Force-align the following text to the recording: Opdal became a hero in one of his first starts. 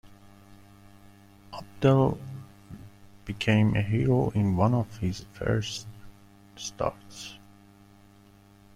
Opdal 1.53 2.17
became 3.23 3.75
a 3.75 3.83
hero 3.83 4.31
in 4.31 4.57
one 4.57 4.73
of 4.73 4.97
his 4.97 5.27
first 5.33 5.85
starts. 6.55 7.37